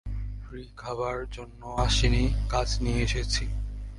[0.43, 3.45] Free খাবার জন্য আসিনি, কাজ নিয়ে এসেছি।